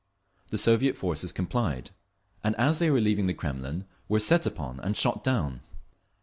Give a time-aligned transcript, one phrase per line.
[0.47, 1.91] The Soviet forces complied,
[2.43, 5.61] and as they were leaving the Kremlin, were set upon and shot down.